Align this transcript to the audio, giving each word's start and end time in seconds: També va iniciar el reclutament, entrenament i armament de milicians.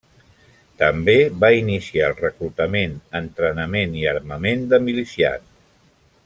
També 0.81 1.13
va 1.43 1.51
iniciar 1.57 2.07
el 2.13 2.17
reclutament, 2.21 2.95
entrenament 3.21 3.95
i 4.01 4.09
armament 4.15 4.65
de 4.73 4.81
milicians. 4.89 5.55